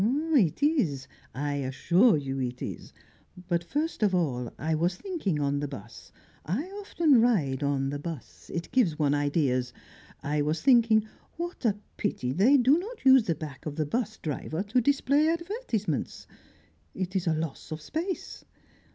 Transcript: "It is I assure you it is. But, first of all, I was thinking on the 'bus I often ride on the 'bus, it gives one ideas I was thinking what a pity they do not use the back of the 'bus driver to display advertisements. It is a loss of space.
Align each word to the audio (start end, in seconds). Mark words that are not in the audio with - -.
"It 0.03 0.63
is 0.63 1.07
I 1.35 1.57
assure 1.57 2.17
you 2.17 2.39
it 2.39 2.59
is. 2.63 2.91
But, 3.47 3.63
first 3.63 4.01
of 4.01 4.15
all, 4.15 4.51
I 4.57 4.73
was 4.73 4.95
thinking 4.95 5.39
on 5.39 5.59
the 5.59 5.67
'bus 5.67 6.11
I 6.43 6.63
often 6.81 7.21
ride 7.21 7.61
on 7.61 7.91
the 7.91 7.99
'bus, 7.99 8.49
it 8.51 8.71
gives 8.71 8.97
one 8.97 9.13
ideas 9.13 9.73
I 10.23 10.41
was 10.41 10.63
thinking 10.63 11.07
what 11.37 11.65
a 11.65 11.77
pity 11.97 12.33
they 12.33 12.57
do 12.57 12.79
not 12.79 13.05
use 13.05 13.25
the 13.25 13.35
back 13.35 13.67
of 13.67 13.75
the 13.75 13.85
'bus 13.85 14.17
driver 14.17 14.63
to 14.63 14.81
display 14.81 15.29
advertisements. 15.29 16.25
It 16.95 17.15
is 17.15 17.27
a 17.27 17.33
loss 17.35 17.71
of 17.71 17.79
space. 17.79 18.43